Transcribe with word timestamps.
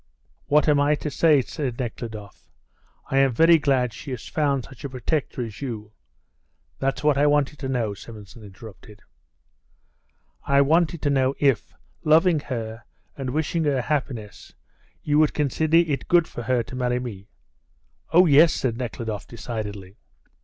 "What 0.47 0.67
am 0.67 0.79
I 0.79 0.95
to 0.95 1.11
say?" 1.11 1.41
said 1.43 1.77
Nekhludoff. 1.77 2.49
"I 3.11 3.19
am 3.19 3.33
very 3.33 3.59
glad 3.59 3.93
she 3.93 4.09
has 4.09 4.27
found 4.27 4.63
such 4.65 4.83
a 4.83 4.89
protector 4.89 5.43
as 5.43 5.61
you" 5.61 5.91
"That's 6.79 7.03
what 7.03 7.19
I 7.19 7.27
wanted 7.27 7.59
to 7.59 7.69
know," 7.69 7.93
Simonson 7.93 8.41
interrupted. 8.43 9.01
"I 10.43 10.59
wanted 10.61 11.03
to 11.03 11.11
know 11.11 11.35
if, 11.37 11.75
loving 12.03 12.39
her 12.39 12.83
and 13.15 13.29
wishing 13.29 13.63
her 13.65 13.81
happiness, 13.83 14.53
you 15.03 15.19
would 15.19 15.35
consider 15.35 15.77
it 15.77 16.07
good 16.07 16.27
for 16.27 16.41
her 16.41 16.63
to 16.63 16.75
marry 16.75 16.99
me?" 16.99 17.27
"Oh, 18.11 18.25
yes," 18.25 18.55
said 18.55 18.77
Nekhludoff 18.77 19.27
decidedly. 19.27 19.97